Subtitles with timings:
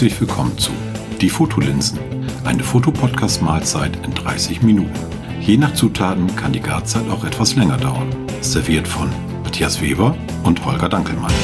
[0.00, 0.72] Herzlich willkommen zu
[1.20, 1.98] Die Fotolinsen,
[2.46, 4.98] eine Fotopodcast-Mahlzeit in 30 Minuten.
[5.42, 8.08] Je nach Zutaten kann die Garzeit auch etwas länger dauern.
[8.40, 9.12] Serviert von
[9.44, 11.34] Matthias Weber und Holger Dankelmann.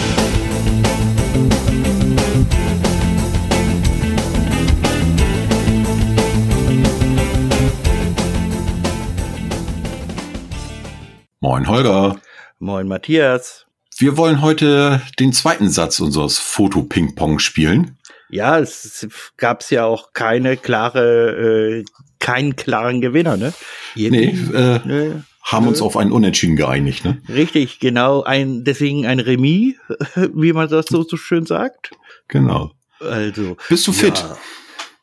[11.41, 12.17] Moin Holger.
[12.59, 13.67] Moin Matthias.
[13.99, 17.99] Wir wollen heute den zweiten Satz unseres Foto-Ping-Pong spielen.
[18.29, 21.85] Ja, es gab ja auch keine klare, äh,
[22.19, 23.53] keinen klaren Gewinner, ne?
[23.95, 25.13] Nee, äh, nee,
[25.43, 27.23] haben uns auf einen Unentschieden geeinigt, ne?
[27.29, 29.75] Richtig, genau, ein, deswegen ein Remis,
[30.35, 31.91] wie man das so, so schön sagt.
[32.29, 32.73] Genau.
[32.99, 33.57] Also.
[33.69, 34.19] Bist du fit?
[34.19, 34.37] Ja.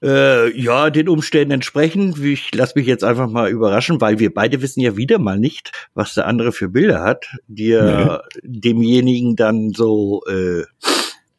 [0.04, 2.20] Äh, ja, den Umständen entsprechend.
[2.20, 5.72] Ich lasse mich jetzt einfach mal überraschen, weil wir beide wissen ja wieder mal nicht,
[5.94, 8.42] was der andere für Bilder hat, die er nee.
[8.44, 10.64] demjenigen dann so äh,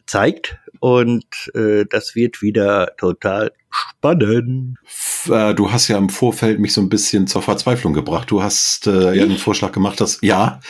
[0.07, 0.59] zeigt.
[0.81, 1.25] Und
[1.55, 4.79] äh, das wird wieder total spannend.
[5.29, 8.31] Äh, du hast ja im Vorfeld mich so ein bisschen zur Verzweiflung gebracht.
[8.31, 10.61] Du hast äh, ja einen Vorschlag gemacht, dass ja,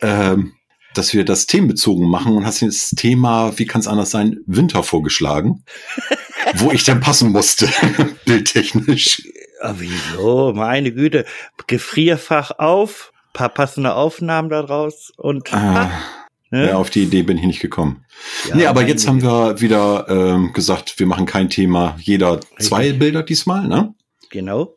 [0.00, 0.54] ähm,
[0.94, 4.82] dass wir das themenbezogen machen und hast das Thema, wie kann es anders sein, Winter
[4.82, 5.64] vorgeschlagen,
[6.54, 7.68] wo ich dann passen musste,
[8.24, 9.22] bildtechnisch.
[9.62, 10.52] Ja, wieso?
[10.54, 11.24] Meine Güte.
[11.66, 15.52] Gefrierfach auf, paar passende Aufnahmen daraus und.
[15.52, 15.90] Ah,
[16.50, 16.68] ne?
[16.68, 18.04] Ja, auf die Idee bin ich nicht gekommen.
[18.48, 22.82] Ja, nee, aber jetzt haben wir wieder ähm, gesagt, wir machen kein Thema, jeder zwei
[22.82, 22.98] Richtig.
[22.98, 23.94] Bilder diesmal, ne?
[24.30, 24.74] Genau.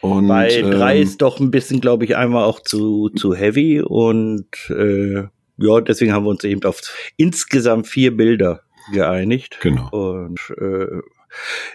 [0.00, 3.80] Und, Bei drei ähm, ist doch ein bisschen, glaube ich, einmal auch zu, zu heavy
[3.80, 5.24] und äh,
[5.58, 6.80] ja, deswegen haben wir uns eben auf
[7.16, 9.58] insgesamt vier Bilder geeinigt.
[9.60, 9.88] Genau.
[9.90, 11.00] Und äh,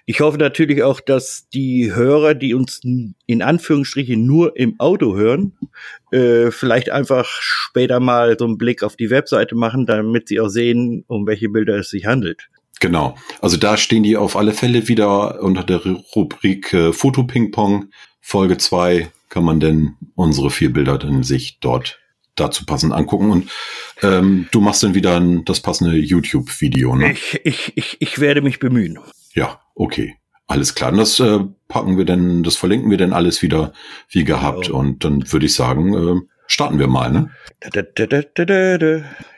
[0.05, 5.57] ich hoffe natürlich auch, dass die Hörer, die uns in Anführungsstrichen nur im Auto hören,
[6.11, 10.49] äh, vielleicht einfach später mal so einen Blick auf die Webseite machen, damit sie auch
[10.49, 12.49] sehen, um welche Bilder es sich handelt.
[12.79, 13.15] Genau.
[13.41, 15.81] Also da stehen die auf alle Fälle wieder unter der
[16.15, 17.89] Rubrik äh, Foto Ping Pong.
[18.21, 21.99] Folge 2 kann man denn unsere vier Bilder dann sich dort
[22.35, 23.51] dazu passend angucken und
[24.03, 26.95] ähm, du machst dann wieder ein, das passende YouTube-Video.
[26.95, 27.13] Ne?
[27.13, 28.99] Ich, ich, ich, ich werde mich bemühen.
[29.33, 30.15] Ja, okay.
[30.47, 30.91] Alles klar.
[30.91, 33.73] Und das äh, packen wir denn, das verlinken wir denn alles wieder
[34.09, 34.67] wie gehabt.
[34.67, 34.79] Genau.
[34.79, 37.31] Und dann würde ich sagen, äh, starten wir mal, ne?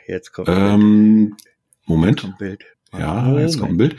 [0.07, 1.35] Jetzt kommt ähm,
[1.85, 2.21] Moment.
[2.21, 2.63] Kommt Bild.
[2.93, 3.95] Ja, jetzt kommt ein Bild.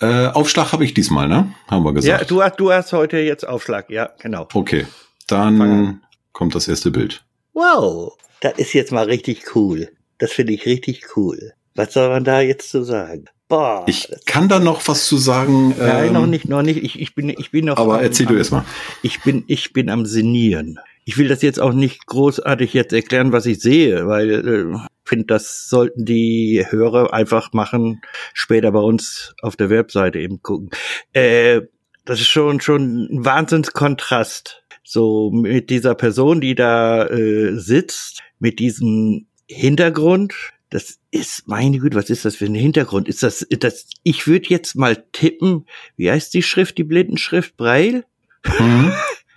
[0.00, 1.54] Äh, Aufschlag habe ich diesmal, ne?
[1.68, 2.20] Haben wir gesagt.
[2.22, 4.48] Ja, du hast, du hast heute jetzt Aufschlag, ja, genau.
[4.52, 4.86] Okay.
[5.28, 6.02] Dann
[6.32, 7.24] kommt das erste Bild.
[7.52, 9.90] Wow, das ist jetzt mal richtig cool.
[10.18, 11.52] Das finde ich richtig cool.
[11.74, 13.26] Was soll man da jetzt zu sagen?
[13.52, 13.84] Boah.
[13.86, 15.74] Ich kann da noch was zu sagen.
[15.78, 16.82] Nein, ähm, noch nicht, noch nicht.
[16.82, 17.76] Ich, ich bin, ich bin noch.
[17.76, 18.64] Aber am, erzähl du erst mal.
[19.02, 20.78] Ich bin, ich bin am Senieren.
[21.04, 25.26] Ich will das jetzt auch nicht großartig jetzt erklären, was ich sehe, weil äh, finde,
[25.26, 28.00] das sollten die Hörer einfach machen,
[28.32, 30.70] später bei uns auf der Webseite eben gucken.
[31.12, 31.60] Äh,
[32.06, 38.60] das ist schon schon ein Wahnsinnskontrast so mit dieser Person, die da äh, sitzt, mit
[38.60, 40.32] diesem Hintergrund.
[40.72, 43.06] Das ist, meine Güte, was ist das für ein Hintergrund?
[43.06, 45.66] Ist das, das, ich würde jetzt mal tippen,
[45.96, 47.58] wie heißt die Schrift, die Blindenschrift?
[47.58, 48.04] Braille?
[48.58, 48.92] Mhm.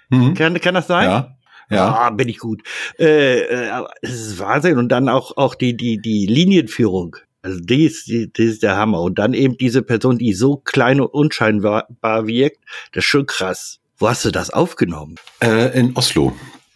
[0.09, 0.34] Mhm.
[0.34, 1.09] kann, kann das sein?
[1.09, 1.38] Ja.
[1.69, 1.88] Ja.
[1.94, 2.62] Ah, bin ich gut.
[3.00, 4.78] Äh, äh, es ist Wahnsinn.
[4.78, 7.18] Und dann auch, auch die, die, die Linienführung.
[7.41, 9.02] Also die ist, die, die ist der Hammer.
[9.02, 12.63] Und dann eben diese Person, die so klein und unscheinbar wirkt,
[12.94, 13.79] das ist schon krass.
[13.97, 15.16] Wo hast du das aufgenommen?
[15.41, 16.34] Äh, in Oslo.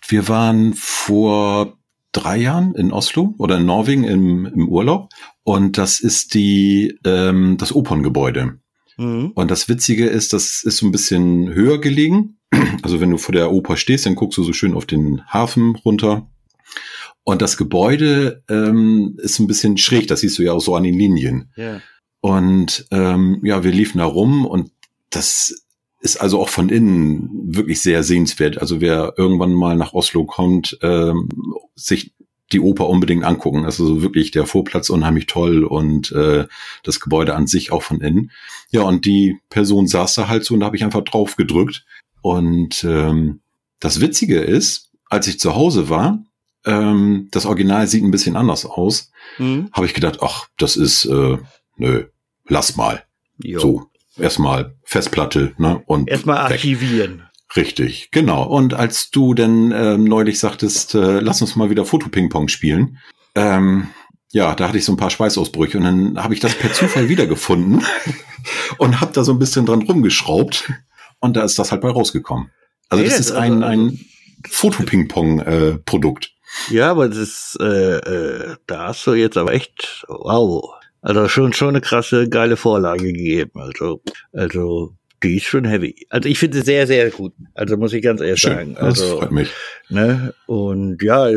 [0.07, 1.78] Wir waren vor
[2.11, 5.09] drei Jahren in Oslo oder in Norwegen im, im Urlaub.
[5.43, 8.59] Und das ist die, ähm, das Operngebäude.
[8.97, 9.31] Mhm.
[9.35, 12.39] Und das Witzige ist, das ist so ein bisschen höher gelegen.
[12.81, 15.75] Also wenn du vor der Oper stehst, dann guckst du so schön auf den Hafen
[15.75, 16.29] runter.
[17.23, 20.83] Und das Gebäude ähm, ist ein bisschen schräg, das siehst du ja auch so an
[20.83, 21.51] den Linien.
[21.57, 21.81] Yeah.
[22.21, 24.71] Und ähm, ja, wir liefen da rum und
[25.09, 25.67] das
[25.99, 28.57] ist also auch von innen wirklich sehr sehenswert.
[28.59, 31.29] Also wer irgendwann mal nach Oslo kommt, ähm,
[31.75, 32.13] sich
[32.51, 33.65] die Oper unbedingt angucken.
[33.65, 36.47] Also wirklich der Vorplatz unheimlich toll und äh,
[36.83, 38.31] das Gebäude an sich auch von innen.
[38.71, 41.85] Ja, und die Person saß da halt so und da habe ich einfach drauf gedrückt.
[42.21, 43.41] Und ähm,
[43.79, 46.23] das Witzige ist, als ich zu Hause war,
[46.65, 49.69] ähm, das Original sieht ein bisschen anders aus, mhm.
[49.71, 51.37] habe ich gedacht, ach, das ist, äh,
[51.77, 52.05] nö,
[52.47, 53.03] lass mal.
[53.41, 53.59] Jo.
[53.59, 53.88] So,
[54.19, 55.81] erstmal Festplatte, ne?
[55.85, 57.19] Und erstmal archivieren.
[57.19, 57.25] Weg.
[57.55, 58.43] Richtig, genau.
[58.43, 62.99] Und als du denn ähm, neulich sagtest, äh, lass uns mal wieder Fotoping-Pong spielen,
[63.33, 63.87] ähm,
[64.31, 67.09] ja, da hatte ich so ein paar Schweißausbrüche und dann habe ich das per Zufall
[67.09, 67.83] wiedergefunden
[68.77, 70.71] und habe da so ein bisschen dran rumgeschraubt
[71.19, 72.51] und da ist das halt bei rausgekommen.
[72.89, 73.99] Also das ist ein, ein
[74.47, 76.25] Fotoping-Pong-Produkt.
[76.69, 81.27] Äh, ja, aber das ist, äh, äh, da hast du jetzt aber echt, wow, Also
[81.27, 83.51] schon, schon eine krasse, geile Vorlage gegeben.
[83.55, 84.01] Also,
[84.33, 84.93] also,
[85.23, 86.07] die ist schon heavy.
[86.09, 87.33] Also ich finde sie sehr, sehr gut.
[87.53, 88.75] Also muss ich ganz ehrlich Schön, sagen.
[88.75, 89.49] das Also, freut mich.
[89.89, 90.33] ne?
[90.45, 91.29] Und ja,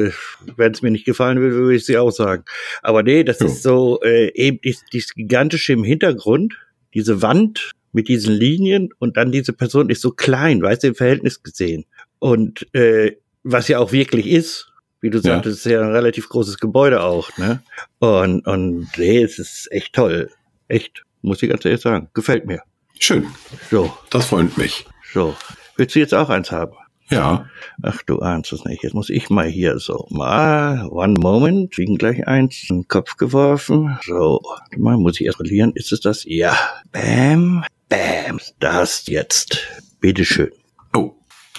[0.56, 2.44] wenn es mir nicht gefallen will, würde ich sie auch sagen.
[2.82, 3.46] Aber nee, das Jo.
[3.46, 6.54] ist so äh, eben dies, dieses gigantische im Hintergrund,
[6.94, 10.94] diese Wand mit diesen Linien und dann diese Person ist so klein, weißt du, im
[10.94, 11.84] Verhältnis gesehen.
[12.20, 14.71] Und äh, was ja auch wirklich ist,
[15.02, 15.34] wie du Ja.
[15.34, 17.62] sagtest, ist ja ein relativ großes Gebäude auch, ne?
[17.98, 20.30] Und, und nee, es ist echt toll.
[20.68, 22.08] Echt, muss ich ganz ehrlich sagen.
[22.14, 22.62] Gefällt mir.
[22.98, 23.26] Schön,
[23.70, 24.86] So, das freut mich.
[25.12, 25.36] so.
[25.76, 26.72] Willst du jetzt auch eins haben?
[27.10, 27.46] Ja,
[27.82, 28.82] Ach, du ahnst es nicht.
[28.84, 30.86] Jetzt muss ich mal hier so mal.
[30.88, 31.74] One moment.
[31.74, 33.98] Kriegen gleich eins in den Kopf geworfen.
[34.06, 34.40] So.
[34.78, 35.72] Mal muss ich erst verlieren.
[35.74, 36.24] Ist es das?
[36.24, 36.56] Ja.
[36.90, 37.64] Bam.
[37.90, 38.38] Bam.
[38.60, 39.58] Das jetzt.
[40.00, 40.52] Bitteschön.
[40.96, 41.12] Oh,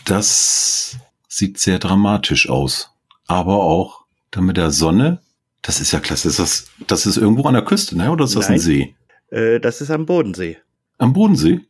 [0.06, 0.98] das
[1.28, 2.90] sieht sehr dramatisch aus.
[3.28, 5.20] Aber auch dann mit der Sonne.
[5.62, 6.28] Das ist ja klasse.
[6.28, 8.12] Ist das, das ist irgendwo an der Küste, ne?
[8.12, 8.58] Oder ist das Nein.
[8.58, 8.96] ein See?
[9.30, 10.58] Äh, das ist am Bodensee.
[10.98, 11.62] Am Bodensee?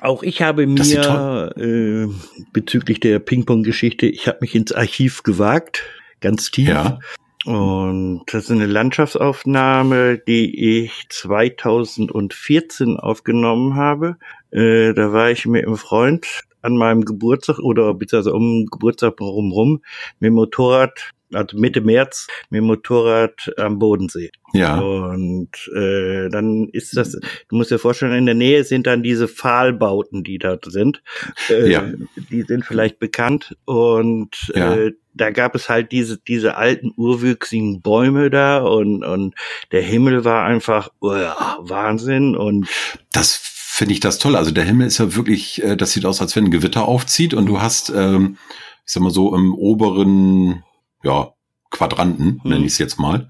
[0.00, 2.08] Auch ich habe mir äh,
[2.52, 5.84] bezüglich der Ping-Pong-Geschichte, ich habe mich ins Archiv gewagt,
[6.20, 6.68] ganz tief.
[6.68, 6.98] Ja.
[7.44, 14.16] Und das ist eine Landschaftsaufnahme, die ich 2014 aufgenommen habe.
[14.50, 16.26] Äh, da war ich mit einem Freund
[16.66, 19.82] an meinem Geburtstag oder beziehungsweise um Geburtstag rumrum
[20.20, 24.30] mit dem Motorrad, also Mitte März, mit dem Motorrad am Bodensee.
[24.52, 24.78] Ja.
[24.78, 29.26] Und äh, dann ist das, du musst dir vorstellen, in der Nähe sind dann diese
[29.28, 31.02] Pfahlbauten, die dort sind.
[31.50, 31.84] Äh, Ja.
[32.30, 33.56] Die sind vielleicht bekannt.
[33.64, 34.74] Und Ja.
[34.76, 39.34] äh, da gab es halt diese, diese alten urwüchsigen Bäume da und, und
[39.72, 42.36] der Himmel war einfach uah, Wahnsinn.
[42.36, 42.68] Und
[43.12, 44.36] Das finde ich das toll.
[44.36, 47.34] Also der Himmel ist ja wirklich, äh, das sieht aus, als wenn ein Gewitter aufzieht
[47.34, 48.38] und du hast, ähm,
[48.86, 50.62] ich sag mal so, im oberen,
[51.02, 51.32] ja,
[51.70, 52.50] Quadranten, Mhm.
[52.50, 53.28] nenne ich es jetzt mal,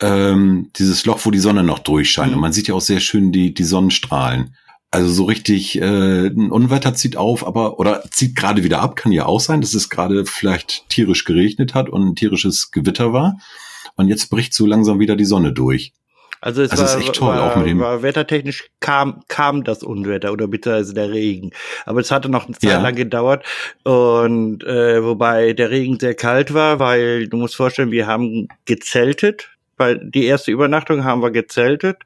[0.00, 2.30] ähm, dieses Loch, wo die Sonne noch durchscheint.
[2.30, 2.34] Mhm.
[2.36, 4.54] Und man sieht ja auch sehr schön die, die Sonnenstrahlen.
[4.92, 9.10] Also so richtig, äh, ein Unwetter zieht auf, aber, oder zieht gerade wieder ab, kann
[9.10, 13.36] ja auch sein, dass es gerade vielleicht tierisch geregnet hat und ein tierisches Gewitter war.
[13.96, 15.92] Und jetzt bricht so langsam wieder die Sonne durch.
[16.46, 19.64] Also es Also war, ist echt toll, war, auch mit dem- war wettertechnisch kam, kam
[19.64, 21.50] das Unwetter oder beziehungsweise der Regen.
[21.84, 22.80] Aber es hatte noch eine Zeit Ja.
[22.80, 23.44] lang gedauert.
[23.84, 29.50] Und äh, wobei der Regen sehr kalt war, weil du musst vorstellen, wir haben gezeltet.
[29.78, 31.98] Weil die erste Übernachtung haben wir gezeltet,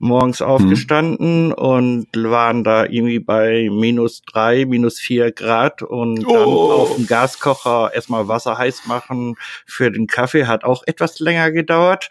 [0.00, 0.46] morgens Mhm.
[0.46, 6.72] aufgestanden und waren da irgendwie bei minus drei, minus vier Grad und dann Oh.
[6.72, 9.36] auf dem Gaskocher erstmal Wasser heiß machen
[9.66, 12.08] für den Kaffee hat auch etwas länger gedauert.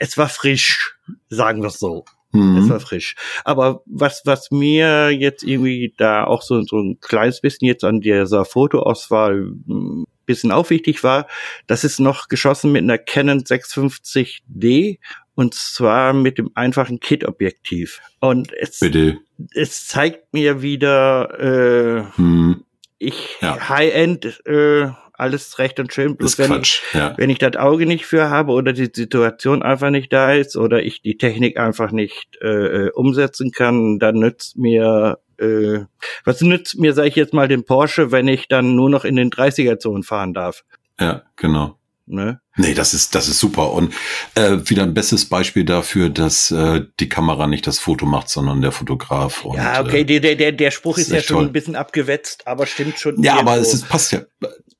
[0.00, 0.96] Es war frisch,
[1.28, 2.04] sagen wir es so.
[2.32, 2.68] Es Mhm.
[2.68, 3.14] war frisch.
[3.44, 8.00] Aber was, was mir jetzt irgendwie da auch so, so ein kleines bisschen jetzt an
[8.00, 11.28] dieser Fotoauswahl ein bisschen auch wichtig war,
[11.68, 14.98] das ist noch geschossen mit einer Canon 650D
[15.36, 18.00] und zwar mit dem einfachen Kit-Objektiv.
[18.20, 19.18] Und es, Bitte.
[19.52, 22.64] es zeigt mir wieder, äh, Hm.
[22.98, 23.68] ich Ja.
[23.68, 26.16] High-End, äh, alles recht und schön.
[26.16, 26.82] Bloß wenn ich, Quatsch.
[26.92, 27.14] Ja.
[27.16, 30.82] wenn ich das Auge nicht für habe oder die Situation einfach nicht da ist oder
[30.82, 35.80] ich die Technik einfach nicht äh, äh, umsetzen kann, dann nützt mir äh,
[36.24, 39.16] was nützt mir, sage ich jetzt mal, den Porsche, wenn ich dann nur noch in
[39.16, 40.64] den 30er-Zonen fahren darf.
[40.98, 41.78] ja, genau.
[42.06, 42.40] Ne?
[42.56, 43.72] Nee, das ist, das ist super.
[43.72, 43.94] Und
[44.34, 48.60] äh, wieder ein bestes Beispiel dafür, dass äh, die Kamera nicht das Foto macht, sondern
[48.60, 49.44] der Fotograf.
[49.44, 51.46] Und, ja, okay, Äh, der, der, der, der Spruch ist ist ja schon toll.
[51.46, 53.22] ein bisschen abgewetzt, aber stimmt schon.
[53.22, 54.20] ja, aber es ist, passt ja.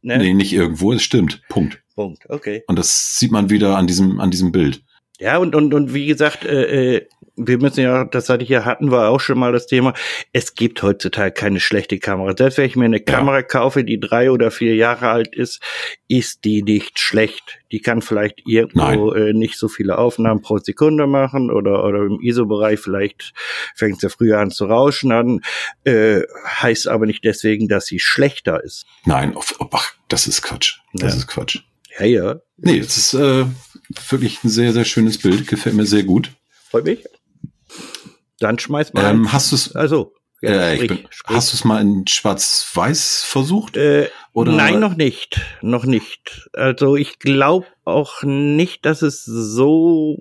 [0.03, 0.19] ne?
[0.19, 1.41] Nee, nicht irgendwo, es stimmt.
[1.49, 1.83] Punkt.
[1.95, 2.63] Punkt, okay.
[2.67, 4.83] Und das sieht man wieder an diesem, an diesem Bild.
[5.21, 8.65] Ja, und, und, und wie gesagt, äh, äh, wir müssen ja, das hatte ich ja,
[8.65, 9.93] hatten wir auch schon mal das Thema,
[10.33, 12.35] es gibt heutzutage keine schlechte Kamera.
[12.37, 13.03] Selbst wenn ich mir eine Ja.
[13.05, 15.61] Kamera kaufe, die drei oder vier Jahre alt ist,
[16.09, 17.59] ist die nicht schlecht.
[17.73, 22.21] Die kann vielleicht irgendwo äh, nicht so viele Aufnahmen pro Sekunde machen oder, oder im
[22.21, 23.33] ISO-Bereich vielleicht
[23.75, 25.41] fängt es ja früher an zu rauschen an,
[25.85, 28.85] äh, heißt aber nicht deswegen, dass sie schlechter ist.
[29.07, 30.79] Nein, auf, ach, das ist Quatsch.
[30.93, 31.19] Das Ja.
[31.19, 31.59] ist Quatsch.
[31.99, 33.45] Ja, ja, Nee, es ist äh,
[34.09, 35.47] wirklich ein sehr, sehr schönes Bild.
[35.47, 36.31] Gefällt mir sehr gut.
[36.71, 37.05] freut mich.
[38.41, 39.11] Dann schmeiß mal.
[39.11, 40.13] Ähm, hast du es also,
[40.43, 41.37] ja, äh, ich sprich, bin, sprich.
[41.37, 43.77] hast du es mal in Schwarz-Weiß versucht?
[43.77, 45.41] Äh, Oder- Nein, noch nicht.
[45.63, 46.49] Noch nicht.
[46.53, 50.19] Also ich glaube auch nicht, dass es so.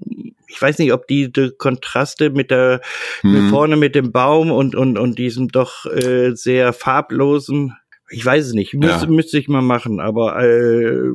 [0.48, 2.82] Ich weiß nicht, ob die, die Kontraste mit der
[3.24, 3.50] mit Hm.
[3.50, 7.76] vorne mit dem Baum und und und diesem doch äh, sehr farblosen.
[8.12, 8.76] Ich weiß es nicht.
[8.76, 9.12] Müsste, Ja.
[9.12, 10.00] müsste ich mal machen.
[10.00, 11.10] Aber äh,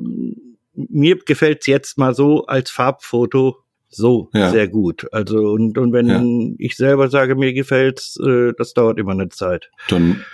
[0.88, 3.56] mir gefällt's jetzt mal so als Farbfoto
[3.90, 4.50] so Ja.
[4.50, 5.06] sehr gut.
[5.12, 6.22] Also und und wenn Ja.
[6.58, 9.70] ich selber sage, mir gefällt's, äh, das dauert immer eine Zeit.
[9.88, 10.24] Dann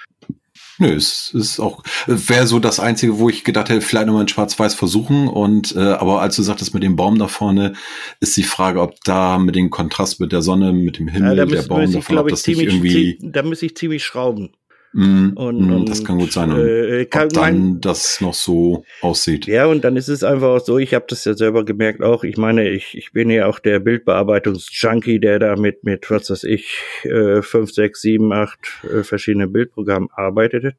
[0.79, 4.29] Nö, es ist auch, wäre so das Einzige, wo ich gedacht hätte, vielleicht nochmal in
[4.29, 5.29] Schwarz-Weiß versuchen.
[5.29, 7.75] Und äh, aber als du sagtest mit dem Baum da vorne,
[8.19, 11.35] ist die Frage, ob da mit dem Kontrast mit der Sonne, mit dem Himmel, Ja,
[11.37, 13.19] da der muss, Baum davon, glaube ob das nicht irgendwie.
[13.23, 14.51] da muss ich ziemlich schrauben.
[14.97, 16.53] Mm, Und, mm, und, das kann gut sein.
[16.53, 19.47] Und Äh, kann ob dann das noch so aussieht.
[19.47, 22.23] ja, und dann ist es einfach auch so, ich habe das ja selber gemerkt auch,
[22.23, 26.45] ich meine, ich, ich bin ja auch der Bildbearbeitungs-Junkie, der da mit, mit, was weiß
[26.45, 30.77] ich, äh, fünf, sechs, sieben, acht äh, verschiedene Bildprogrammen arbeitet.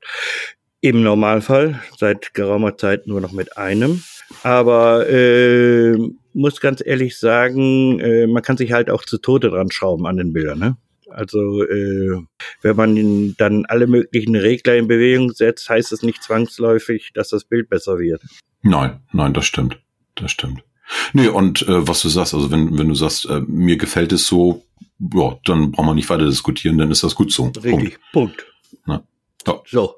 [0.79, 4.01] Im Normalfall, seit geraumer Zeit nur noch mit einem.
[4.43, 5.97] Aber äh,
[6.33, 10.17] muss ganz ehrlich sagen, äh, man kann sich halt auch zu Tode dran schrauben an
[10.17, 10.77] den Bildern, ne?
[11.15, 12.21] Also äh,
[12.61, 17.45] wenn man dann alle möglichen Regler in Bewegung setzt, heißt es nicht zwangsläufig, dass das
[17.45, 18.21] Bild besser wird.
[18.61, 19.79] Nein, nein, das stimmt.
[20.15, 20.61] Das stimmt.
[21.13, 24.27] Nee, und äh, was du sagst, also wenn, wenn du sagst, äh, mir gefällt es
[24.27, 24.63] so,
[25.13, 27.51] ja, dann braucht man nicht weiter diskutieren, dann ist das gut so.
[27.63, 27.97] Richtig.
[28.13, 28.45] Punkt.
[28.85, 29.01] Ja.
[29.47, 29.61] Ja.
[29.65, 29.95] So.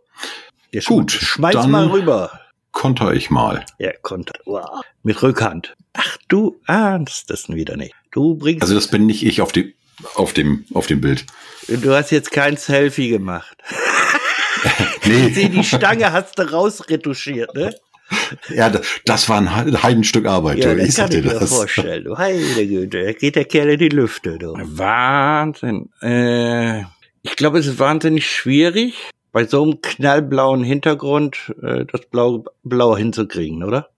[0.73, 2.39] Der Gut, Schmeiß dann- mal rüber.
[2.71, 3.65] Konter ich mal.
[3.79, 4.33] Ja, konnte.
[4.45, 4.81] Wow.
[5.01, 5.75] Mit Rückhand.
[5.93, 7.95] Ach, du ahnst es wieder nicht.
[8.11, 9.73] Du bringst, Also das bin nicht ich auf dem,
[10.15, 11.25] auf dem, auf dem Bild.
[11.67, 13.57] du hast jetzt kein Selfie gemacht.
[15.05, 17.73] Nee, Sieh, die Stange hast du rausretuschiert, ne?
[18.49, 18.69] ja,
[19.05, 20.57] das, war ein He- Heidenstück Arbeit.
[20.57, 21.49] Ja, du, das ich kann dir ich mir das.
[21.49, 22.03] vorstellen.
[22.03, 24.53] Du heile Güte, da geht der Kerl in die Lüfte, du.
[24.57, 25.89] Wahnsinn.
[26.01, 26.81] Äh,
[27.21, 28.95] ich glaube, es ist wahnsinnig schwierig,
[29.31, 33.89] bei so einem knallblauen Hintergrund äh, das Blau, Blau hinzukriegen, oder?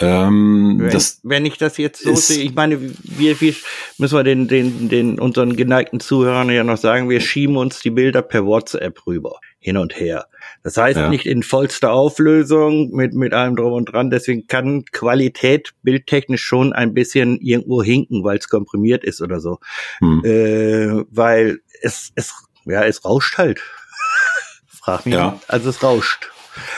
[0.00, 3.54] Ähm, Wenn, das, wenn ich das jetzt so sehe, ich meine, wir, wir
[3.98, 7.90] müssen wir den, den, den unseren geneigten Zuhörern ja noch sagen, wir schieben uns die
[7.90, 10.26] Bilder per WhatsApp rüber, hin und her.
[10.62, 11.08] Das heißt Ja.
[11.10, 16.72] nicht in vollster Auflösung mit, mit allem drum und dran, deswegen kann Qualität bildtechnisch schon
[16.72, 19.58] ein bisschen irgendwo hinken, weil es komprimiert ist oder so.
[19.98, 22.32] hm, Äh, weil es, es,
[22.64, 23.60] ja, es rauscht halt.
[24.66, 25.14] Frag mich.
[25.14, 25.32] Ja.
[25.32, 25.50] nicht.
[25.50, 26.30] Also es rauscht.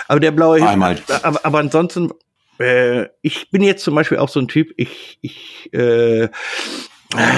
[0.08, 2.10] Aber der blaue Himmel, aber, aber ansonsten,
[2.62, 6.28] äh, ich bin jetzt zum Beispiel auch so ein Typ, ich, ich, äh,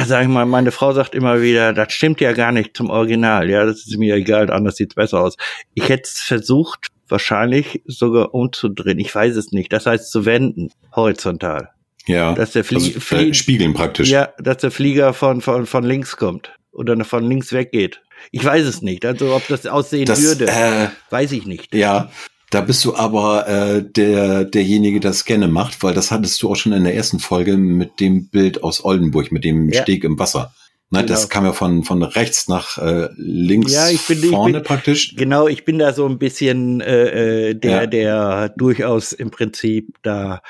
[0.06, 3.50] sag ich mal, meine Frau sagt immer wieder, das stimmt ja gar nicht zum Original.
[3.50, 5.36] Ja, das ist mir egal, anders sieht's besser aus.
[5.74, 8.98] Ich hätte es versucht, wahrscheinlich sogar umzudrehen.
[8.98, 9.72] Ich weiß es nicht.
[9.72, 11.70] Das heißt zu wenden, horizontal.
[12.06, 14.08] ja, Dass der Flie also, äh, spiegeln praktisch.
[14.08, 18.00] ja, dass der Flieger von, von, von links kommt oder von links weggeht.
[18.30, 19.04] Ich weiß es nicht.
[19.04, 21.74] Also ob das aussehen das, würde, äh, weiß ich nicht.
[21.74, 22.10] Ja,
[22.54, 26.50] da bist du aber äh, der derjenige, der das gerne macht, weil das hattest du
[26.50, 29.82] auch schon in der ersten Folge mit dem Bild aus Oldenburg, mit dem Ja.
[29.82, 30.54] Steg im Wasser.
[30.90, 31.08] Ne, Genau.
[31.08, 34.62] Das kam ja von, von rechts nach äh, links Ja, ich bin- ich vorne bin-
[34.62, 35.16] praktisch.
[35.16, 37.86] Genau, ich bin da so ein bisschen äh, äh, der, Ja.
[37.86, 40.40] der durchaus im Prinzip da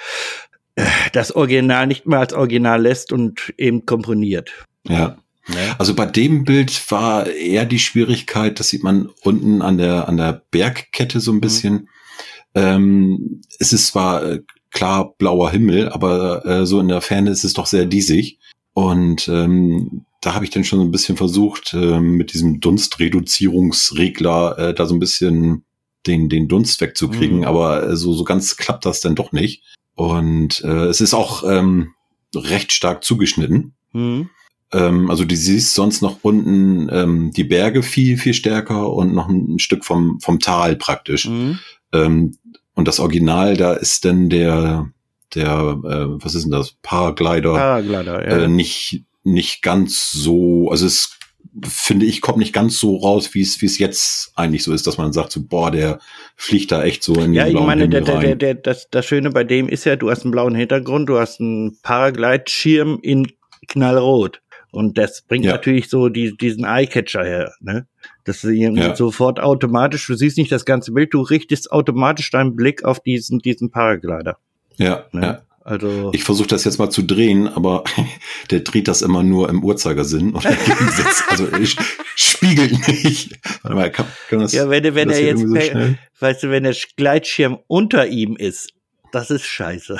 [0.75, 4.50] äh, das Original nicht mehr als Original lässt und eben komponiert.
[4.87, 5.16] Ja.
[5.78, 10.16] Also bei dem Bild war eher die Schwierigkeit, das sieht man unten an der, an
[10.16, 11.23] der Bergkette Mhm.
[11.23, 11.88] so ein bisschen.
[12.54, 17.44] Ähm, es ist zwar äh, klar blauer Himmel, aber äh, so in der Ferne ist
[17.44, 18.38] es doch sehr diesig.
[18.73, 24.58] Und ähm, da habe ich dann schon so ein bisschen versucht, äh, mit diesem Dunstreduzierungsregler
[24.58, 25.64] äh, da so ein bisschen
[26.06, 27.44] den, den Dunst wegzukriegen, Mhm.
[27.44, 29.62] aber äh, so, so ganz klappt das dann doch nicht.
[29.94, 31.92] Und äh, es ist auch ähm,
[32.34, 33.75] recht stark zugeschnitten.
[33.92, 34.28] Hm?
[34.73, 39.28] Ähm, also du siehst sonst noch unten ähm, die Berge viel, viel stärker und noch
[39.28, 41.26] ein Stück vom, vom Tal praktisch.
[41.26, 41.58] Hm?
[41.94, 42.36] Ähm,
[42.74, 44.90] und das Original, da ist dann der,
[45.34, 45.44] der,
[45.84, 48.44] äh, was ist denn das, Paraglider, Paraglider, ja.
[48.44, 51.16] äh, nicht, nicht ganz so, also es
[51.62, 54.86] finde ich, kommt nicht ganz so raus, wie es, wie es jetzt eigentlich so ist,
[54.88, 56.00] dass man sagt, so, boah, der
[56.36, 58.38] fliegt da echt so in den Ja, ich blauen meine, der, Himmel der, der, rein.
[58.40, 61.40] der, das, das Schöne bei dem ist ja, du hast einen blauen Hintergrund, du hast
[61.40, 63.28] einen Paragleitschirm in
[63.68, 64.40] knallrot.
[64.72, 65.52] Und das bringt Ja.
[65.52, 67.86] natürlich so die, diesen Eyecatcher her, ne?
[68.25, 68.97] Das Ja.
[68.97, 73.38] sofort automatisch, du siehst nicht das ganze Bild, du richtest automatisch deinen Blick auf diesen,
[73.40, 74.38] diesen Paraglider.
[74.76, 75.23] ja, Ne?
[75.23, 75.40] ja.
[75.66, 77.85] Also, Ich versuche das jetzt mal zu drehen, aber
[78.50, 80.50] der dreht das immer nur im Uhrzeigersinn oder.
[81.31, 81.76] Also ich
[82.16, 83.38] spiegelt nicht.
[83.62, 85.99] Warte mal, kann, kann das, ja, wenn, er- wenn das er jetzt, so schnell?
[86.21, 88.73] weißt du, wenn der Gleitschirm unter ihm ist,
[89.12, 89.97] das ist scheiße.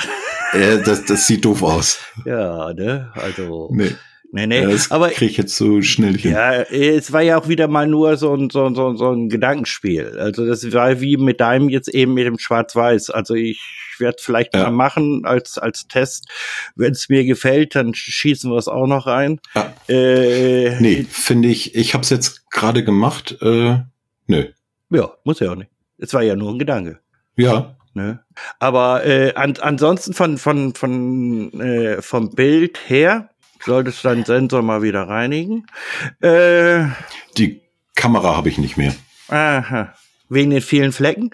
[0.53, 1.99] Äh, das, das sieht doof aus.
[2.27, 3.11] Ja, ne?
[3.15, 3.91] Also, Nee,
[4.33, 4.63] nee, nee.
[4.67, 6.33] das aber kriege ich jetzt so schnell hin.
[6.33, 9.11] Ja, es war ja auch wieder mal nur so ein, so, ein- so, ein- so
[9.13, 10.19] ein Gedankenspiel.
[10.19, 13.11] Also das war wie mit deinem jetzt eben mit dem Schwarz-Weiß.
[13.11, 13.61] Also ich
[13.99, 14.65] werde vielleicht Ja.
[14.65, 16.29] mal machen als, als Test.
[16.75, 19.41] Wenn es mir gefällt, dann schießen wir es auch noch rein.
[19.55, 19.73] Ja.
[19.89, 23.37] Äh, Nee, finde ich, ich habe es jetzt gerade gemacht.
[23.41, 23.79] Äh,
[24.27, 24.45] nö.
[24.91, 25.71] Ja, muss ja auch nicht.
[25.99, 26.99] Es war ja nur ein Gedanke.
[27.37, 28.19] Ja, Ne?
[28.59, 33.31] Aber äh, an, ansonsten von, von, von, äh, vom Bild her
[33.65, 35.67] solltest du deinen Sensor mal wieder reinigen.
[36.21, 36.87] Äh,
[37.37, 37.61] die
[37.95, 38.95] Kamera habe ich nicht mehr.
[39.29, 39.95] aha.
[40.29, 41.31] Wegen den vielen Flecken?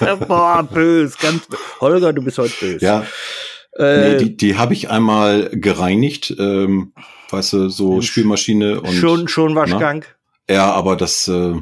[0.26, 1.62] Boah, böse, ganz böse.
[1.80, 2.84] Holger, du bist heute böse.
[2.84, 3.06] Ja.
[3.76, 6.92] Äh, nee, die die habe ich einmal gereinigt, ähm,
[7.30, 8.92] weißt du, so Spülmaschine und.
[8.92, 10.04] Schon, schon Waschgang.
[10.48, 10.54] Na?
[10.54, 11.54] Ja, aber das äh,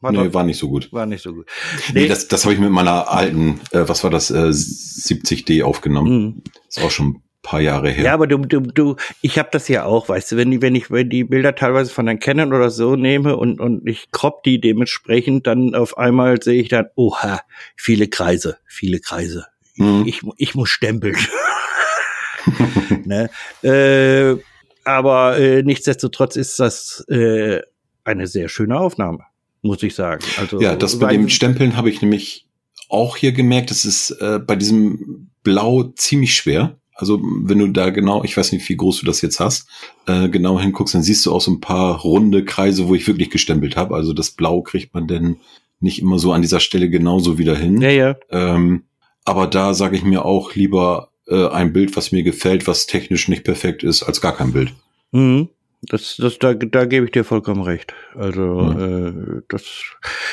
[0.00, 0.92] war, nee, war nicht so gut.
[0.92, 1.46] War nicht so gut.
[1.94, 5.62] Nee, nee das, das habe ich mit meiner alten, äh, was war das, äh, 70D
[5.62, 6.12] aufgenommen.
[6.12, 6.42] Mhm.
[6.68, 8.04] Ist auch schon paar Jahre her.
[8.04, 10.74] Ja, aber du, du, du, ich habe das ja auch, weißt du, wenn, die, wenn
[10.74, 14.42] ich wenn die Bilder teilweise von der Canon oder so nehme und, und ich crop
[14.44, 17.40] die dementsprechend, dann auf einmal sehe ich dann, oha,
[17.76, 19.46] viele Kreise, viele Kreise.
[19.76, 20.04] Mhm.
[20.06, 21.16] Ich, ich muss stempeln.
[23.04, 23.30] ne?
[23.62, 24.36] äh,
[24.84, 27.60] aber äh, nichtsdestotrotz ist das äh,
[28.04, 29.20] eine sehr schöne Aufnahme,
[29.62, 30.24] muss ich sagen.
[30.38, 32.48] Also ja, das bei dem Stempeln habe ich nämlich
[32.88, 36.78] auch hier gemerkt, das ist äh, bei diesem Blau ziemlich schwer.
[36.94, 39.68] Also wenn du da genau, ich weiß nicht, wie groß du das jetzt hast,
[40.06, 43.30] äh, genau hinguckst, dann siehst du auch so ein paar runde Kreise, wo ich wirklich
[43.30, 43.94] gestempelt habe.
[43.94, 45.36] Also das Blau kriegt man denn
[45.80, 47.80] nicht immer so an dieser Stelle genauso wieder hin.
[47.80, 48.16] Ja, ja.
[48.30, 48.84] Ähm,
[49.24, 53.28] aber da sage ich mir auch lieber äh, ein Bild, was mir gefällt, was technisch
[53.28, 54.72] nicht perfekt ist, als gar kein Bild.
[55.12, 55.48] Mhm.
[55.82, 57.92] Das, das, da, da gebe ich dir vollkommen recht.
[58.14, 59.38] Also mhm.
[59.38, 59.64] äh, das,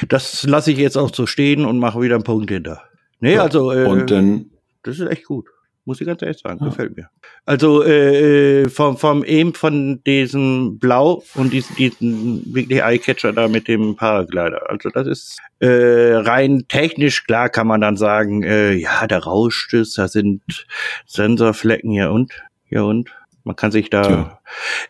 [0.07, 2.83] das lasse ich jetzt auch so stehen und mache wieder einen Punkt hinter.
[3.19, 3.43] Nee, ja.
[3.43, 4.51] also äh, und dann,
[4.83, 5.45] das ist echt gut.
[5.89, 6.69] Muss ich ganz ehrlich sagen, ja.
[6.69, 7.09] gefällt mir.
[7.47, 13.47] Also äh, äh, vom, vom eben von diesem Blau und diesen, diesen wirklich Eyecatcher da
[13.47, 14.69] mit dem Paraglider.
[14.69, 19.73] Also das ist äh, rein technisch klar kann man dann sagen, äh, ja, da rauscht
[19.73, 20.43] es, da sind
[21.07, 22.33] Sensorflecken hier und
[22.65, 23.09] hier und
[23.43, 24.39] man kann sich da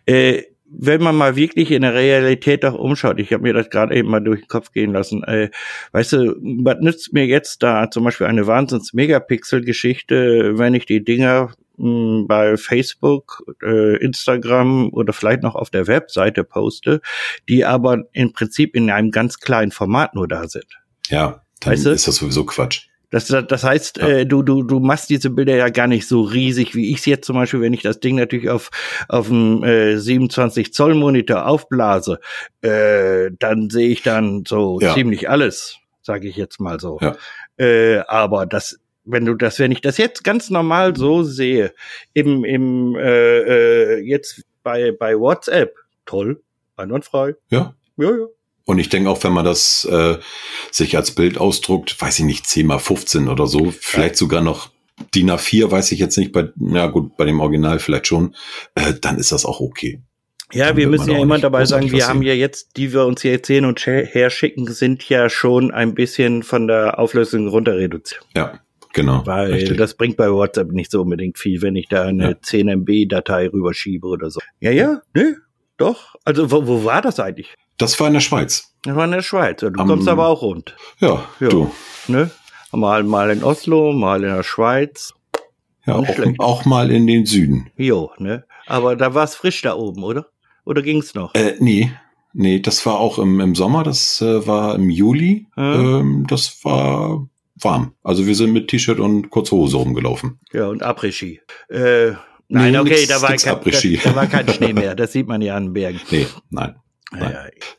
[0.06, 3.96] äh, wenn man mal wirklich in der Realität auch umschaut, ich habe mir das gerade
[3.96, 5.50] eben mal durch den Kopf gehen lassen, äh,
[5.92, 11.52] weißt du, was nützt mir jetzt da zum Beispiel eine Wahnsinns-Megapixel-Geschichte, wenn ich die Dinger
[11.78, 17.02] mh, hm, bei Facebook, äh, Instagram oder vielleicht noch auf der Webseite poste,
[17.48, 20.68] die aber im Prinzip in einem ganz kleinen Format nur da sind.
[21.08, 21.92] Ja, dann weißt du?
[21.92, 22.89] ist das sowieso Quatsch.
[23.10, 24.08] Das, das heißt, ja.
[24.08, 27.06] äh, du, du, du machst diese Bilder ja gar nicht so riesig, wie ich es
[27.06, 28.70] jetzt zum Beispiel, wenn ich das Ding natürlich auf,
[29.08, 32.20] auf einem äh, 27 Zoll Monitor aufblase,
[32.62, 34.94] äh, dann sehe ich dann so ja.
[34.94, 37.00] ziemlich alles, sage ich jetzt mal so.
[37.02, 37.16] Ja.
[37.58, 41.74] Äh, aber das, wenn du das, wenn ich das jetzt ganz normal so sehe,
[42.14, 46.42] im, im äh, äh, jetzt bei, bei WhatsApp, toll,
[46.78, 47.36] einwandfrei.
[47.50, 47.74] Ja.
[47.98, 48.26] Ja, ja.
[48.66, 50.18] Und ich denke auch, wenn man das äh,
[50.72, 54.70] sich als Bild ausdruckt, weiß ich nicht, 10 mal 15 oder so, vielleicht sogar noch
[55.16, 58.36] DIN A4, weiß ich jetzt nicht, bei, ja gut, bei dem Original vielleicht schon,
[58.76, 60.02] äh, dann ist das auch okay.
[60.52, 63.22] Ja, dann wir müssen ja immer dabei sagen, wir haben ja jetzt, die wir uns
[63.22, 68.22] hier erzählen und herschicken, sind ja schon ein bisschen von der Auflösung runter reduziert.
[68.36, 68.60] Ja,
[68.94, 69.26] genau.
[69.26, 69.78] Weil richtig.
[69.78, 72.42] das bringt bei WhatsApp nicht so unbedingt viel, wenn ich da eine ja.
[72.42, 74.40] 10 MB-Datei rüberschiebe oder so.
[74.60, 75.38] Ja, ja, ne,
[75.80, 76.16] doch.
[76.26, 77.56] Also wo, wo war das eigentlich?
[77.78, 78.74] Das war in der Schweiz.
[78.84, 79.62] Das war in der Schweiz.
[79.62, 80.76] Du Am, kommst aber auch rund.
[81.00, 81.72] Ja, ja, du.
[82.08, 82.30] Ne?
[82.72, 85.14] Mal, mal in Oslo, mal in der Schweiz.
[85.86, 87.72] Ja, auch, auch, mal in den Süden.
[87.78, 88.46] Jo, ne?
[88.68, 90.28] Aber da war es frisch da oben, oder?
[90.66, 91.34] Oder ging's noch?
[91.34, 91.92] Äh, nee.
[92.34, 95.48] Nee, das war auch im, im Sommer, das äh, war im Juli.
[95.56, 95.64] Hm.
[95.64, 97.94] Ähm, das war warm.
[98.04, 100.40] Also wir sind mit T-Shirt und Kurzhose rumgelaufen.
[100.54, 101.42] Ja, und Après-Ski.
[101.70, 102.12] Äh,
[102.50, 104.96] nein, nee, okay, nix, da, war kein, da, da, war kein Schnee mehr.
[104.96, 106.02] Das sieht man ja an den Bergen.
[106.12, 106.76] Nee, nein.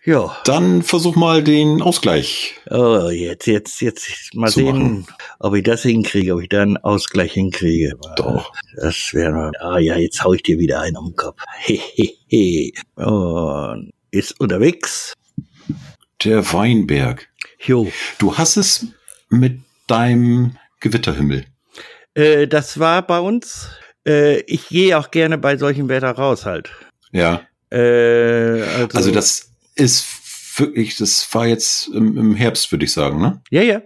[0.05, 0.37] Ja.
[0.45, 2.55] Dann versuch mal den Ausgleich.
[2.69, 5.07] Oh, jetzt, jetzt, jetzt mal sehen, machen.
[5.39, 7.97] ob ich das hinkriege, ob ich da einen Ausgleich hinkriege.
[8.17, 8.53] Doch.
[8.75, 11.41] Das wäre, ah ja, jetzt hau ich dir wieder einen um den Kopf.
[11.59, 12.73] Hehehe.
[12.97, 15.15] Und ist unterwegs.
[16.25, 17.29] Der Weinberg.
[17.61, 17.91] Jo.
[18.19, 18.87] Du hast es
[19.29, 21.45] mit deinem Gewitterhimmel.
[22.15, 23.71] Äh, das war bei uns.
[24.07, 26.71] Äh, ich gehe auch gerne bei solchem Wetter raus halt.
[27.13, 27.43] Ja.
[27.71, 30.07] Äh, also, also das ist
[30.57, 33.41] wirklich, das war jetzt im, im Herbst, würde ich sagen, ne?
[33.51, 33.83] Ja, ja.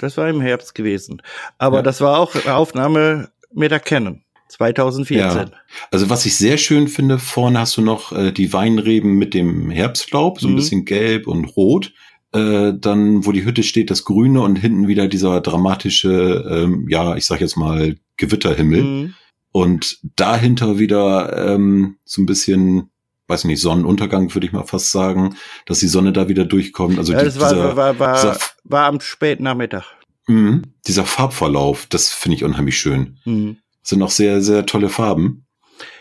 [0.00, 1.20] Das war im Herbst gewesen.
[1.58, 1.82] Aber ja.
[1.82, 4.22] das war auch eine Aufnahme mit der Canon.
[4.48, 5.18] 2014.
[5.18, 5.50] Ja.
[5.90, 9.70] Also was ich sehr schön finde, vorne hast du noch äh, die Weinreben mit dem
[9.70, 10.56] Herbstlaub, so ein mhm.
[10.56, 11.92] bisschen gelb und rot.
[12.32, 17.16] Äh, dann, wo die Hütte steht, das Grüne und hinten wieder dieser dramatische, ähm, ja,
[17.16, 18.82] ich sag jetzt mal Gewitterhimmel.
[18.82, 19.14] Mhm.
[19.52, 22.90] Und dahinter wieder ähm, so ein bisschen
[23.28, 26.98] weiß nicht, Sonnenuntergang würde ich mal fast sagen, dass die Sonne da wieder durchkommt.
[26.98, 29.84] Also ja, das die, war, dieser, war, war, dieser, war am späten Nachmittag.
[30.26, 33.18] Mh, dieser Farbverlauf, das finde ich unheimlich schön.
[33.24, 33.58] Mhm.
[33.82, 35.46] Sind auch sehr, sehr tolle Farben.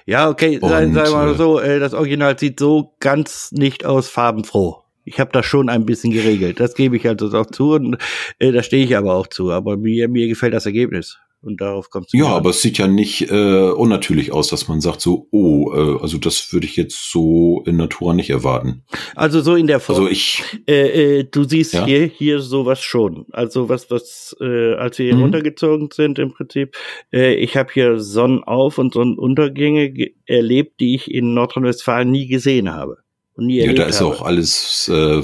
[0.06, 4.08] Ja, okay, sagen wir mal äh, so, äh, das Original sieht so ganz nicht aus
[4.08, 4.84] farbenfroh.
[5.04, 6.60] Ich habe das schon ein bisschen geregelt.
[6.60, 7.98] Das gebe ich also auch zu und
[8.40, 9.52] äh, da stehe ich aber auch zu.
[9.52, 11.18] Aber mir, mir gefällt das Ergebnis.
[11.40, 12.14] Und darauf kommt es.
[12.14, 16.02] Ja, aber es sieht ja nicht äh, unnatürlich aus, dass man sagt so, oh, äh,
[16.02, 18.84] also das würde ich jetzt so in Natura nicht erwarten.
[19.16, 19.98] Also so in der Form.
[20.00, 21.86] Also ich, Äh, äh, du siehst Ja.
[21.86, 23.28] hier hier sowas schon.
[23.32, 25.22] Also was was äh, als wir hier Mhm.
[25.22, 26.76] runtergezogen sind im Prinzip.
[27.14, 32.74] Äh, ich habe hier Sonnenauf und Sonnenuntergänge ge- erlebt, die ich in Nordrhein-Westfalen nie gesehen
[32.74, 32.98] habe
[33.36, 34.10] und nie ja, erlebt da ist habe.
[34.16, 35.22] auch alles äh,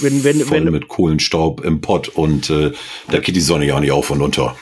[0.00, 2.72] Wenn- wenn- voll wenn- mit Kohlenstaub im Pott und äh,
[3.10, 4.56] da geht die Sonne ja auch nicht auf und unter.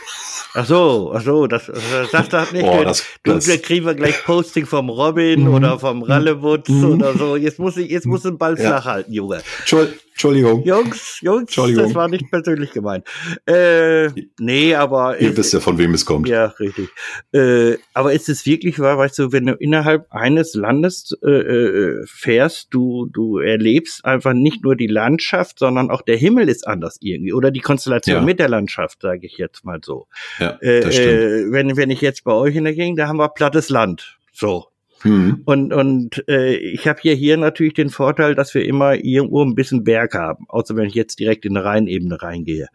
[0.55, 2.65] Ach so, ach so, das, das sagt das nicht.
[2.65, 5.55] Oh, du, das- du, das- da kriegen wir gleich Posting vom Robin Mhm.
[5.55, 6.95] oder vom Rallewutz Mhm.
[6.95, 7.37] oder so.
[7.37, 9.43] Jetzt muss ich, jetzt muss ein Ball flach halten, Junge.
[9.61, 11.85] Entschuld- Entschuldigung, Jungs, Jungs, Entschuldigung.
[11.85, 13.07] das war nicht persönlich gemeint.
[13.47, 14.09] Äh,
[14.41, 16.27] nee, aber ihr es- wisst ja, von wem es kommt.
[16.29, 16.89] ja, richtig.
[17.33, 22.05] Äh, aber ist es wirklich wahr, weißt du, wenn du innerhalb eines Landes äh, äh,
[22.07, 26.99] fährst, du, du erlebst einfach nicht nur die Landschaft, sondern auch der Himmel ist anders
[27.01, 27.33] irgendwie.
[27.33, 28.23] Oder die Konstellation Ja.
[28.23, 30.09] mit der Landschaft, sage ich jetzt mal so.
[30.41, 31.09] Ja, Äh, das stimmt.
[31.13, 34.19] äh, wenn, wenn ich jetzt bei euch in der Gegend, da haben wir plattes Land.
[34.33, 34.67] So.
[35.03, 35.43] Hm.
[35.45, 39.55] Und, und äh, ich habe hier, hier natürlich den Vorteil, dass wir immer irgendwo ein
[39.55, 42.69] bisschen Berg haben, außer wenn ich jetzt direkt in eine Rheinebene reingehe.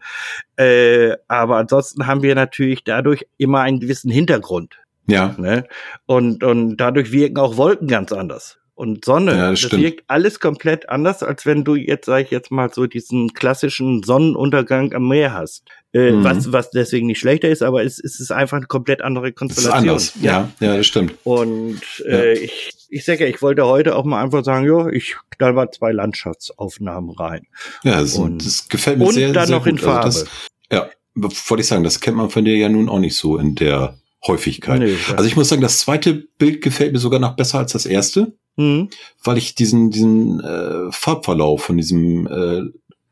[0.56, 4.78] Äh, aber ansonsten haben wir natürlich dadurch immer einen gewissen Hintergrund.
[5.06, 5.66] Ja, Ne?
[6.06, 8.58] Und, und dadurch wirken auch Wolken ganz anders.
[8.76, 12.30] Und Sonne, Ja, das das, wirkt alles komplett anders, als wenn du jetzt, sag ich
[12.32, 15.62] jetzt mal, so diesen klassischen Sonnenuntergang am Meer hast.
[15.92, 16.24] Äh, Mhm.
[16.24, 19.30] was, was deswegen nicht schlechter ist, aber es, es ist einfach eine komplett andere das
[19.30, 19.88] ist Konstellation.
[19.90, 20.12] anders.
[20.20, 21.14] Ja, ja, das stimmt.
[21.22, 25.14] Und äh, ich, ich sage ja, ich wollte heute auch mal einfach sagen, ja, ich
[25.30, 27.46] knall mal zwei Landschaftsaufnahmen rein.
[27.84, 29.86] Ja, das, Und- das gefällt mir Und sehr, dann sehr noch in gut.
[29.86, 30.30] Also Farbe.
[30.70, 33.38] das, ja, wollte ich sagen, das kennt man von dir ja nun auch nicht so
[33.38, 34.80] in der Häufigkeit.
[34.80, 37.86] Nee, Also ich muss sagen, das zweite Bild gefällt mir sogar noch besser als das
[37.86, 38.88] erste, hm,
[39.22, 42.62] weil ich diesen, diesen äh, Farbverlauf von diesem äh,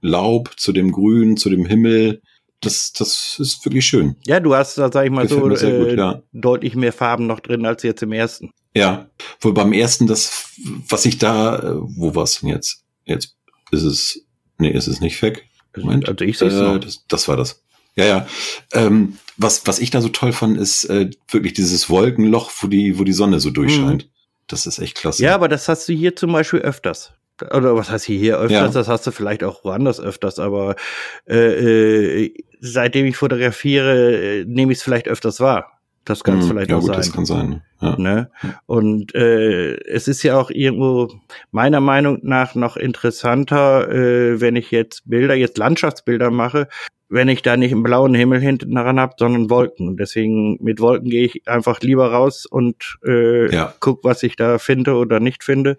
[0.00, 2.22] Laub zu dem Grün, zu dem Himmel,
[2.60, 4.16] das, das ist wirklich schön.
[4.24, 6.22] ja, du hast da, sag ich mal, Gefällt so sehr äh, gut, ja.
[6.32, 8.52] deutlich mehr Farben noch drin als jetzt im ersten.
[8.74, 10.50] Ja, wohl beim ersten, das,
[10.88, 12.84] was ich da, äh, wo war's denn jetzt?
[13.04, 13.36] Jetzt
[13.70, 14.24] ist es,
[14.58, 15.46] nee, ist es nicht weg.
[15.76, 16.08] Moment.
[16.08, 17.62] Also ich sehe es äh, das, das war das.
[17.96, 18.26] Ja, ja.
[18.72, 22.98] Ähm, was, was ich da so toll fand, ist äh, wirklich dieses Wolkenloch, wo die,
[22.98, 24.08] wo die Sonne so durchscheint.
[24.52, 25.22] Das ist echt klasse.
[25.22, 27.14] Ja, aber das hast du hier zum Beispiel öfters.
[27.50, 28.50] Oder was heißt hier, hier öfters?
[28.50, 28.68] Ja.
[28.68, 30.76] Das hast du vielleicht auch woanders öfters, aber
[31.26, 35.80] äh, äh, seitdem ich fotografiere, äh, nehme ich es vielleicht öfters wahr.
[36.04, 36.96] Das kann es Hm, vielleicht ja, auch gut, sein.
[36.96, 37.62] das kann sein.
[37.80, 37.96] Ja.
[37.96, 38.30] Ne?
[38.66, 41.12] Und äh, es ist ja auch irgendwo
[41.52, 46.68] meiner Meinung nach noch interessanter, äh, wenn ich jetzt Bilder, jetzt Landschaftsbilder mache,
[47.08, 49.86] wenn ich da nicht einen blauen Himmel hinten dran habe, sondern Wolken.
[49.88, 53.74] Und deswegen mit Wolken gehe ich einfach lieber raus und äh, Ja.
[53.80, 55.76] guck, was ich da finde oder nicht finde.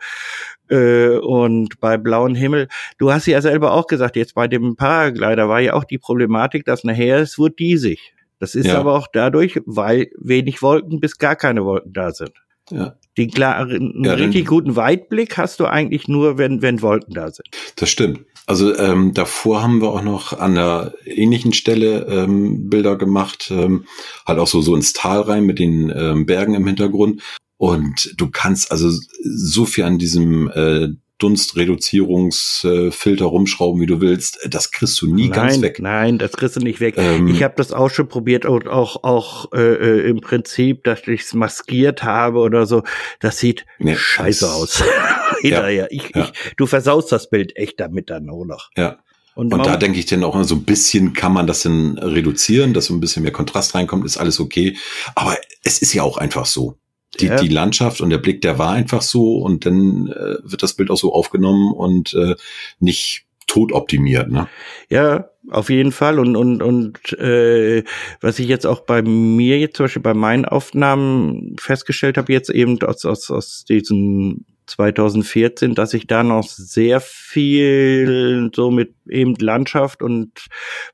[0.70, 5.50] Äh, und bei blauem Himmel, du hast ja selber auch gesagt, jetzt bei dem Paraglider
[5.50, 8.12] war ja auch die Problematik, dass nachher es wird diesig.
[8.43, 8.77] Das ist Ja.
[8.77, 12.34] aber auch dadurch, weil wenig Wolken bis gar keine Wolken da sind.
[12.69, 17.13] ja, Den klaren, einen Ja, richtig guten Weitblick hast du eigentlich nur, wenn, wenn Wolken
[17.13, 17.47] da sind.
[17.77, 18.19] das stimmt.
[18.45, 23.86] Also ähm, davor haben wir auch noch an einer ähnlichen Stelle ähm, Bilder gemacht, ähm,
[24.27, 27.21] halt auch so, so ins Tal rein mit den ähm, Bergen im Hintergrund.
[27.56, 28.89] Und du kannst also
[29.23, 30.89] so viel an diesem äh,
[31.24, 34.40] Dunstreduzierungsfilter rumschrauben, wie du willst.
[34.50, 35.80] Das kriegst du nie nein, ganz weg.
[35.80, 36.96] nein, das kriegst du nicht weg.
[36.98, 41.08] Ähm, ich habe das auch schon probiert und auch, auch äh, äh, im Prinzip, dass
[41.08, 42.84] ich es maskiert habe oder so.
[43.20, 44.84] Das sieht Nee, scheiße das- aus.
[45.42, 45.92] Hinterher.
[45.92, 46.24] Ich, ja.
[46.24, 48.70] ich, du versaust das Bild echt damit dann auch noch.
[48.78, 49.00] Ja.
[49.36, 52.74] Und, Und da denke ich dann auch so ein bisschen kann man das dann reduzieren,
[52.74, 54.78] dass so ein bisschen mehr Kontrast reinkommt, ist alles okay.
[55.16, 56.78] Aber es ist ja auch einfach so.
[57.19, 57.36] Die, Ja.
[57.36, 60.89] die Landschaft und der Blick, der war einfach so und dann äh, wird das Bild
[60.89, 62.36] auch so aufgenommen und äh,
[62.80, 64.32] nicht tot optimiert.
[64.32, 64.47] Ne?
[64.89, 66.17] Ja, auf jeden Fall.
[66.19, 67.84] Und, und, und äh,
[68.21, 72.49] was ich jetzt auch bei mir jetzt zum Beispiel bei meinen Aufnahmen festgestellt habe, jetzt
[72.49, 79.36] eben aus, aus, aus diesen 2014, dass ich da noch sehr viel so mit eben
[79.36, 80.32] Landschaft und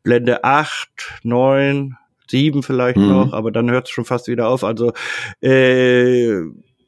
[0.03, 0.89] Blende 8,
[1.23, 1.95] 9,
[2.29, 3.09] 7 vielleicht Mhm.
[3.09, 4.63] noch, aber dann hört es schon fast wieder auf.
[4.63, 4.93] Also,
[5.41, 6.33] äh,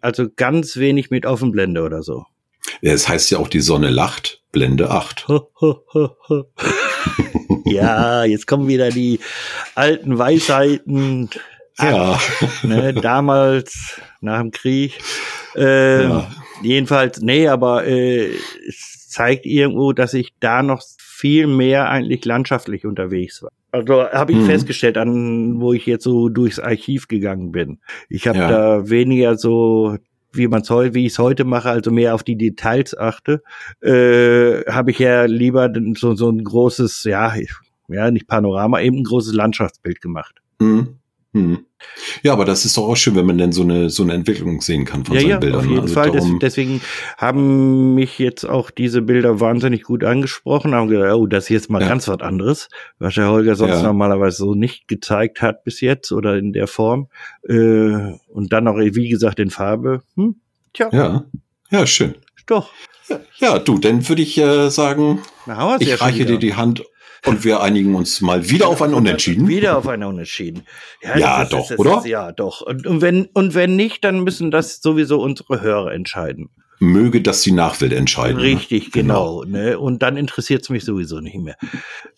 [0.01, 2.25] also ganz wenig mit Offenblende oder so.
[2.81, 5.27] Ja, Es heißt ja auch, die Sonne lacht, Blende 8.
[7.65, 9.19] ja, jetzt kommen wieder die
[9.75, 11.29] alten Weisheiten.
[11.79, 12.19] Ja.
[12.63, 14.99] Ne, damals, nach dem Krieg.
[15.55, 16.31] Ähm, Ja.
[16.63, 18.29] Jedenfalls, nee, aber äh,
[18.67, 23.49] es zeigt irgendwo, dass ich da noch viel mehr eigentlich landschaftlich unterwegs war.
[23.71, 24.45] Also habe ich Mhm.
[24.45, 27.79] festgestellt, an wo ich jetzt so durchs Archiv gegangen bin.
[28.09, 28.47] Ich habe Ja.
[28.49, 29.97] da weniger so
[30.33, 33.43] wie man heute, wie ich es heute mache, also mehr auf die Details achte,
[33.81, 37.33] äh, habe ich ja lieber so so ein großes, ja,
[37.89, 40.35] ja nicht Panorama, eben ein großes Landschaftsbild gemacht.
[40.61, 40.95] Hm.
[41.33, 41.65] Hm.
[42.23, 44.59] Ja, aber das ist doch auch schön, wenn man denn so eine, so eine Entwicklung
[44.61, 45.59] sehen kann von ja, seinen ja, Bildern.
[45.61, 46.11] auf jeden Also Fall.
[46.11, 46.81] darum- Des, deswegen
[47.17, 50.75] haben mich jetzt auch diese Bilder wahnsinnig gut angesprochen.
[50.75, 51.87] Haben gedacht, oh, das hier ist mal Ja.
[51.87, 52.67] ganz was anderes,
[52.99, 53.83] was der Holger sonst Ja.
[53.83, 57.07] normalerweise so nicht gezeigt hat bis jetzt oder in der Form.
[57.47, 57.53] Äh,
[58.27, 60.01] und dann noch, wie gesagt, in Farbe.
[60.15, 60.35] Hm?
[60.73, 61.25] Tja, ja,
[61.69, 62.15] ja, schön.
[62.45, 62.71] doch.
[63.39, 66.33] Ja, du, dann würde ich äh, sagen, Na, ich reiche wieder.
[66.33, 66.83] dir die Hand
[67.25, 69.47] und wir einigen uns mal wieder auf ein Unentschieden.
[69.47, 70.63] Wieder auf ein Unentschieden.
[71.03, 72.01] Ja, das doch, das oder?
[72.05, 72.61] ja, doch.
[72.61, 76.49] Und, und, wenn, und wenn nicht, dann müssen das sowieso unsere Hörer entscheiden.
[76.79, 78.37] Möge das die Nachwelt entscheiden.
[78.37, 78.43] ne?
[78.43, 79.43] Richtig, genau.
[79.43, 79.77] Ne?
[79.77, 81.55] Und dann interessiert es mich sowieso nicht mehr.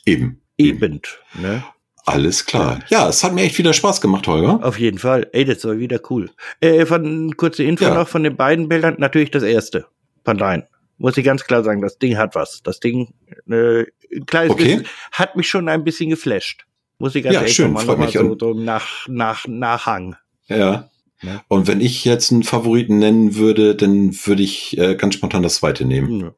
[0.05, 0.41] Eben.
[0.57, 1.01] Eben.
[1.37, 1.63] Ne?
[2.05, 2.79] Alles klar.
[2.89, 4.59] Ja, es hat mir echt wieder Spaß gemacht, Holger.
[4.63, 5.27] Auf jeden Fall.
[5.33, 6.29] Ey, das war wieder cool.
[6.61, 7.93] Äh, von kurze Info Ja.
[7.93, 8.95] noch von den beiden Bildern.
[8.99, 9.85] Natürlich das erste.
[10.23, 10.63] Von deinen.
[11.03, 12.61] Muss ich ganz klar sagen, das Ding hat was.
[12.63, 13.13] Das Ding,
[13.49, 13.81] äh,
[14.15, 14.63] ein kleines Okay.
[14.63, 16.65] bisschen, hat mich schon ein bisschen geflasht.
[16.97, 17.85] Muss ich ganz Ja, ehrlich schön, mich.
[17.85, 20.15] mal so, so nach, nach, Nachhang.
[20.47, 20.89] Ja.
[21.21, 21.43] Ja.
[21.49, 25.55] Und wenn ich jetzt einen Favoriten nennen würde, dann würde ich äh, ganz spontan das
[25.55, 26.21] zweite nehmen.
[26.21, 26.33] Ja.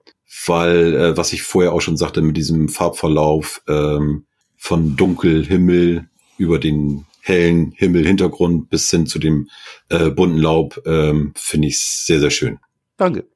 [0.48, 4.26] Weil, äh, was ich vorher auch schon sagte, mit diesem Farbverlauf ähm,
[4.58, 9.48] von Dunkelhimmel über den hellen Himmelhintergrund bis hin zu dem
[9.90, 12.58] äh, bunten Laub, ähm, finde ich sehr, sehr schön.
[12.98, 13.28] Danke.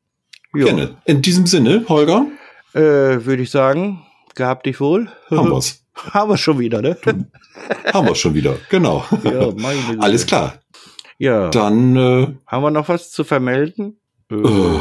[0.56, 0.66] Ja.
[0.66, 0.98] Gerne.
[1.06, 2.26] In diesem Sinne, Holger,
[2.74, 2.80] Äh,
[3.26, 5.10] würde ich sagen, gehabt dich wohl.
[5.30, 5.84] haben wir's.
[6.12, 6.96] Haben wir schon wieder, ne?
[7.94, 8.56] haben wir schon wieder.
[8.70, 9.04] Genau.
[9.24, 9.50] ja.
[10.00, 10.60] Alles klar.
[11.18, 11.50] Ja.
[11.50, 14.00] Dann, äh, Haben wir noch was zu vermelden?
[14.32, 14.80] Äh, äh,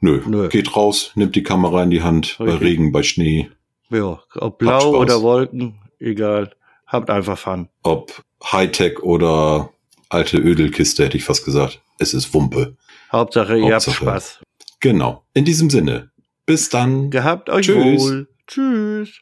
[0.00, 0.20] nö.
[0.26, 0.48] Nö.
[0.48, 2.62] Geht raus, nimmt die Kamera in die Hand, bei Richtig.
[2.62, 3.50] Regen, bei Schnee,
[3.90, 6.52] ja, ob blau oder Wolken, egal.
[6.86, 7.68] Habt einfach Fun.
[7.84, 9.70] ob Hightech oder
[10.08, 11.80] alte Ödelkiste, hätte ich fast gesagt.
[11.98, 12.76] Es ist Wumpe.
[13.12, 13.84] Hauptsache, ihr habt.
[13.90, 14.41] Spaß.
[14.82, 15.24] Genau.
[15.32, 16.10] In diesem Sinne.
[16.44, 17.10] Bis dann.
[17.10, 18.02] Gehabt euch Tschüss.
[18.02, 18.28] wohl.
[18.48, 19.20] Tschüss.